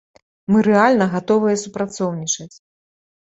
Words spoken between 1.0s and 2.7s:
гатовыя супрацоўнічаць.